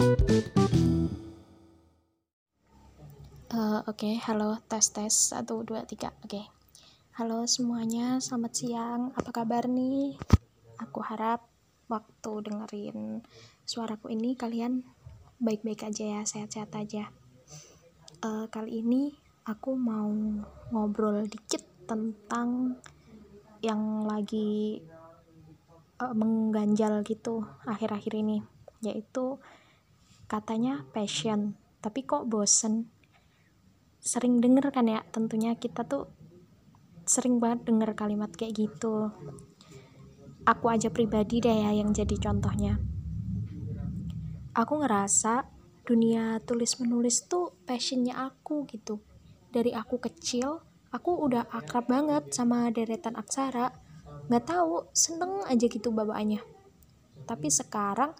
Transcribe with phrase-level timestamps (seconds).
[0.00, 0.08] Uh,
[3.84, 4.14] Oke, okay.
[4.24, 6.08] halo tes tes satu dua tiga.
[6.24, 6.44] Oke, okay.
[7.20, 9.12] halo semuanya, selamat siang.
[9.12, 10.16] Apa kabar nih?
[10.80, 11.44] Aku harap
[11.92, 13.20] waktu dengerin
[13.68, 14.88] suaraku ini kalian
[15.36, 17.12] baik-baik aja ya, sehat-sehat aja.
[18.24, 19.12] Uh, kali ini
[19.44, 20.08] aku mau
[20.72, 22.80] ngobrol dikit tentang
[23.60, 24.80] yang lagi
[26.00, 28.40] uh, mengganjal gitu akhir-akhir ini,
[28.80, 29.36] yaitu
[30.30, 32.86] katanya passion, tapi kok bosen?
[33.98, 36.06] Sering denger kan ya tentunya kita tuh
[37.02, 39.10] sering banget denger kalimat kayak gitu.
[40.46, 42.78] Aku aja pribadi deh ya yang jadi contohnya.
[44.54, 45.50] Aku ngerasa
[45.82, 49.02] dunia tulis menulis tuh passionnya aku gitu.
[49.50, 50.62] Dari aku kecil
[50.94, 53.74] aku udah akrab banget sama deretan aksara.
[54.30, 56.38] Nggak tahu seneng aja gitu bawaannya.
[57.26, 58.14] Tapi sekarang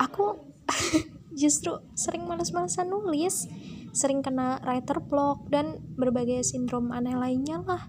[0.00, 0.40] aku
[1.34, 3.50] justru sering males-malesan nulis
[3.94, 7.86] sering kena writer block dan berbagai sindrom aneh lainnya lah.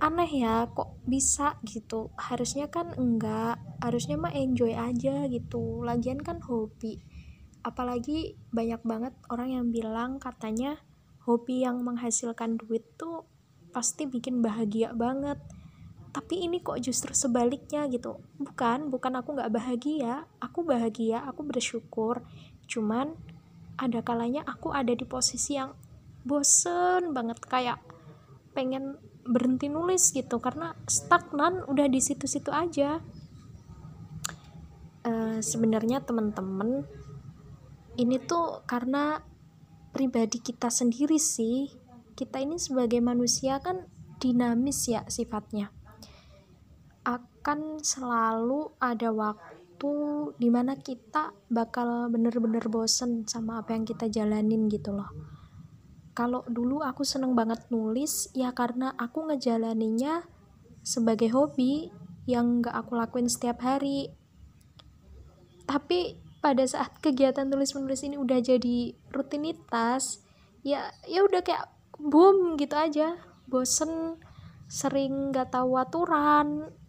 [0.00, 2.12] Aneh ya kok bisa gitu?
[2.16, 5.80] Harusnya kan enggak harusnya mah enjoy aja gitu.
[5.80, 7.00] Lagian kan hobi.
[7.64, 10.76] Apalagi banyak banget orang yang bilang katanya
[11.24, 13.24] hobi yang menghasilkan duit tuh
[13.72, 15.40] pasti bikin bahagia banget
[16.10, 18.18] tapi ini kok justru sebaliknya gitu.
[18.42, 20.26] Bukan bukan aku nggak bahagia.
[20.42, 22.26] Aku bahagia aku bersyukur.
[22.66, 23.14] Cuman
[23.78, 25.72] ada kalanya aku ada di posisi yang
[26.26, 27.78] bosen banget kayak
[28.52, 32.98] pengen berhenti nulis gitu karena stagnan udah di situ-situ aja.
[35.00, 36.84] Uh, sebenarnya temen-temen
[37.96, 39.22] ini tuh karena
[39.94, 41.70] pribadi kita sendiri sih.
[42.18, 43.86] Kita ini sebagai manusia kan
[44.20, 45.72] dinamis ya sifatnya
[47.40, 54.12] akan selalu ada waktu waktu di mana kita bakal bener-bener bosen sama apa yang kita
[54.12, 55.08] jalanin gitu loh.
[56.12, 60.28] Kalau dulu aku seneng banget nulis ya karena aku ngejalaninnya
[60.84, 61.88] sebagai hobi
[62.28, 64.12] yang gak aku lakuin setiap hari.
[65.64, 70.20] Tapi pada saat kegiatan tulis menulis ini udah jadi rutinitas
[70.60, 73.16] ya ya udah kayak boom gitu aja.
[73.48, 74.20] Bosen
[74.68, 76.79] sering gak tahu aturan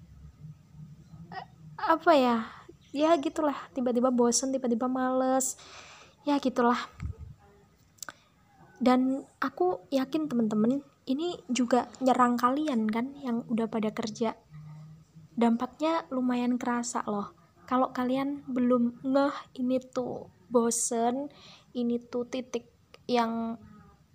[1.87, 2.37] apa ya
[2.91, 5.57] ya gitulah tiba-tiba bosen tiba-tiba males
[6.27, 6.77] ya gitulah.
[8.81, 14.33] Dan aku yakin temen-temen ini juga nyerang kalian kan yang udah pada kerja.
[15.37, 17.33] Dampaknya lumayan kerasa loh.
[17.69, 21.29] Kalau kalian belum ngeh ini tuh bosen
[21.77, 22.67] ini tuh titik
[23.07, 23.55] yang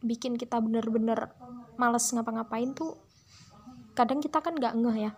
[0.04, 1.32] bikin kita bener-bener
[1.80, 3.00] males ngapa-ngapain tuh
[3.96, 5.12] kadang kita kan gak ngeh ya.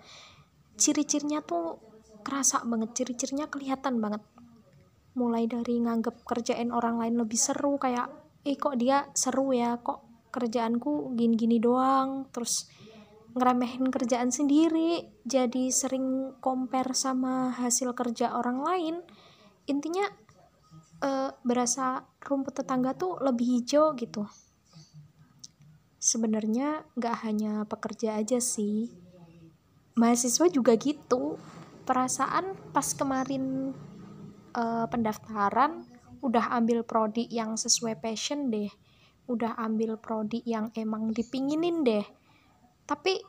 [0.79, 1.88] Ciri-cirinya tuh
[2.29, 4.21] kerasa banget ciri-cirinya kelihatan banget.
[5.17, 8.13] Mulai dari nganggep kerjain orang lain lebih seru kayak
[8.45, 9.81] eh kok dia seru ya?
[9.81, 12.29] Kok kerjaanku gini-gini doang?
[12.29, 12.69] Terus
[13.33, 15.09] ngeremehin kerjaan sendiri.
[15.25, 18.97] Jadi sering compare sama hasil kerja orang lain
[19.65, 20.05] intinya
[21.01, 24.29] uh, berasa rumput tetangga tuh lebih hijau gitu.
[25.97, 29.09] Sebenarnya nggak hanya pekerja aja sih
[29.99, 31.35] mahasiswa juga gitu
[31.89, 33.73] perasaan pas kemarin
[34.53, 35.89] uh, pendaftaran
[36.21, 38.69] udah ambil prodi yang sesuai passion deh
[39.29, 42.05] udah ambil prodi yang emang dipinginin deh.
[42.89, 43.21] Tapi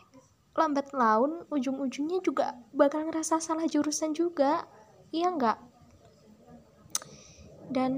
[0.56, 4.64] lambat laun ujung-ujungnya juga bakal ngerasa salah jurusan juga
[5.12, 5.60] iya nggak?
[7.70, 7.94] Dan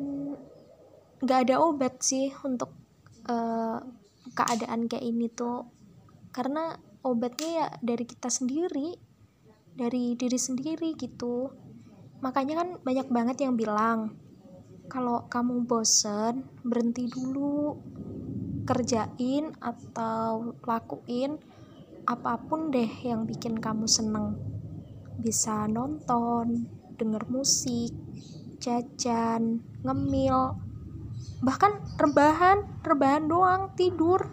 [1.22, 2.74] nggak ada obat sih untuk
[3.30, 3.78] uh,
[4.34, 5.70] keadaan kayak ini tuh.
[6.34, 6.74] Karena
[7.06, 8.98] obatnya ya dari kita sendiri
[9.76, 11.50] dari diri sendiri gitu.
[12.22, 14.14] Makanya kan banyak banget yang bilang
[14.92, 17.80] kalau kamu bosen berhenti dulu
[18.68, 21.40] kerjain atau lakuin
[22.06, 24.38] apa pun deh yang bikin kamu seneng.
[25.18, 26.68] Bisa nonton
[27.00, 27.96] denger musik
[28.62, 30.54] jajan ngemil
[31.42, 34.30] bahkan rebahan rebahan doang tidur.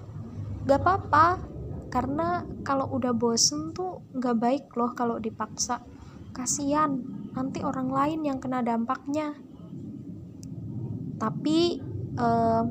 [0.69, 1.41] Gak apa-apa
[1.89, 5.81] karena kalau udah bosen tuh nggak baik loh kalau dipaksa.
[6.37, 7.01] Kasihan
[7.35, 9.35] nanti orang lain yang kena dampaknya.
[11.19, 11.83] Tapi
[12.15, 12.65] eh,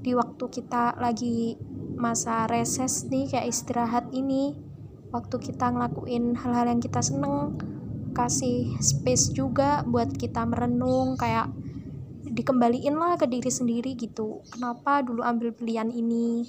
[0.00, 1.60] di waktu kita lagi
[2.00, 4.56] masa reses nih kayak istirahat ini
[5.12, 7.60] waktu kita ngelakuin hal-hal yang kita seneng
[8.16, 11.52] kasih space juga buat kita merenung kayak
[12.30, 14.40] dikembaliin lah ke diri sendiri gitu.
[14.50, 16.46] Kenapa dulu ambil pilihan ini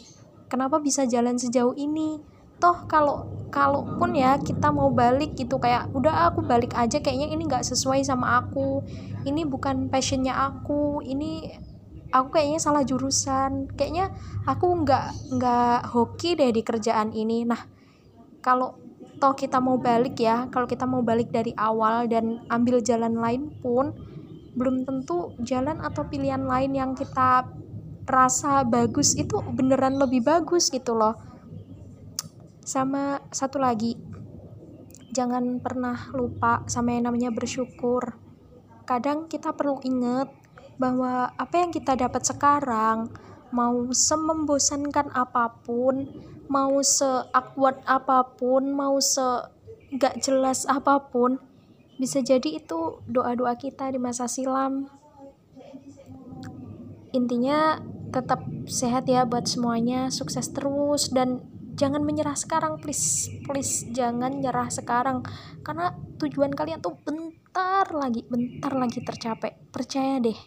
[0.52, 2.20] kenapa bisa jalan sejauh ini?
[2.60, 7.48] Toh kalau kalaupun ya kita mau balik gitu kayak udah aku balik aja kayaknya ini
[7.48, 8.84] nggak sesuai sama aku.
[9.24, 11.00] Ini bukan passionnya aku.
[11.00, 11.56] Ini
[12.12, 13.72] aku kayaknya salah jurusan.
[13.80, 14.12] Kayaknya
[14.44, 15.08] aku nggak
[15.40, 17.48] nggak hoki deh di kerjaan ini.
[17.48, 17.64] Nah
[18.44, 18.76] kalau
[19.22, 23.54] toh kita mau balik ya kalau kita mau balik dari awal dan ambil jalan lain
[23.62, 23.94] pun
[24.58, 27.46] belum tentu jalan atau pilihan lain yang kita
[28.06, 31.18] rasa bagus itu beneran lebih bagus gitu loh.
[32.62, 33.98] Sama satu lagi
[35.12, 38.16] jangan pernah lupa sama yang namanya bersyukur.
[38.88, 40.32] Kadang kita perlu ingat
[40.82, 43.12] bahwa apa yang kita dapat sekarang
[43.52, 46.08] mau semembosankan apa pun
[46.48, 49.24] mau seawkward apa pun mau se
[49.92, 51.36] gak jelas apa pun
[52.00, 54.88] bisa jadi itu doa-doa kita di masa silam
[57.12, 57.80] intinya
[58.12, 61.40] tetap sehat ya buat semuanya sukses terus dan
[61.80, 65.24] jangan menyerah sekarang please please jangan nyerah sekarang.
[65.64, 69.56] Karena tujuan kalian tuh bentar lagi bentar lagi tercapai.
[69.72, 70.38] Percaya deh.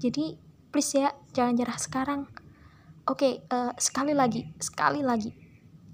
[0.00, 0.36] Jadi
[0.72, 2.20] please ya jangan nyerah sekarang.
[3.06, 5.30] Oke okay, uh, eh, sekali lagi sekali lagi.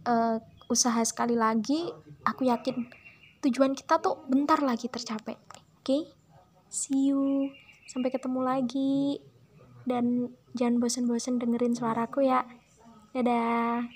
[0.03, 1.93] Uh, usaha sekali lagi
[2.27, 2.89] aku yakin
[3.43, 5.35] tujuan kita tuh bentar lagi tercapai.
[5.37, 5.59] Oke?
[5.83, 6.03] Okay?
[6.73, 7.53] see you.
[7.85, 9.21] Sampai ketemu lagi
[9.89, 12.45] dan jangan bosan-bosan dengerin suaraku ya
[13.13, 13.89] dadah.